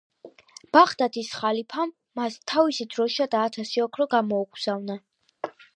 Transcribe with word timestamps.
ბაღდადის 0.77 1.29
ხალიფამ 1.41 1.93
მას 2.21 2.39
თავისი 2.53 2.89
დროშა 2.95 3.31
და 3.35 3.45
ათასი 3.51 3.87
ოქრო 3.89 4.09
გამოუგზავნა. 4.17 4.99